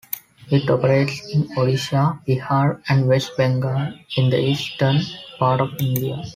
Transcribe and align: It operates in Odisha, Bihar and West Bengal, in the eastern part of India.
It 0.49 0.67
operates 0.67 1.29
in 1.31 1.43
Odisha, 1.55 2.25
Bihar 2.25 2.81
and 2.89 3.07
West 3.07 3.33
Bengal, 3.37 3.93
in 4.17 4.31
the 4.31 4.39
eastern 4.39 4.97
part 5.37 5.61
of 5.61 5.79
India. 5.79 6.23